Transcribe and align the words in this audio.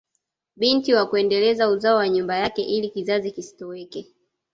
Binti 0.57 0.93
wa 0.93 1.05
kuendeleza 1.05 1.69
uzao 1.69 1.97
wa 1.97 2.09
nyumba 2.09 2.35
yake 2.37 2.61
ili 2.63 2.89
kizazi 2.89 3.31
kisitoweke 3.31 4.07